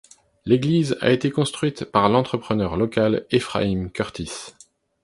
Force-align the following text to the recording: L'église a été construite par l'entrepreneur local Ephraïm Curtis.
L'église 0.47 0.97
a 1.01 1.11
été 1.11 1.29
construite 1.29 1.85
par 1.85 2.09
l'entrepreneur 2.09 2.75
local 2.75 3.27
Ephraïm 3.29 3.91
Curtis. 3.91 4.31